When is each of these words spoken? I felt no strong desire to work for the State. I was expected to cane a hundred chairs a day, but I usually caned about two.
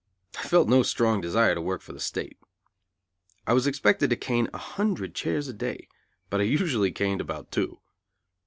I 0.39 0.47
felt 0.47 0.67
no 0.67 0.81
strong 0.81 1.21
desire 1.21 1.53
to 1.53 1.61
work 1.61 1.83
for 1.83 1.93
the 1.93 1.99
State. 1.99 2.39
I 3.45 3.53
was 3.53 3.67
expected 3.67 4.09
to 4.09 4.15
cane 4.15 4.47
a 4.51 4.57
hundred 4.57 5.13
chairs 5.13 5.47
a 5.47 5.53
day, 5.53 5.87
but 6.31 6.39
I 6.41 6.45
usually 6.45 6.91
caned 6.91 7.21
about 7.21 7.51
two. 7.51 7.81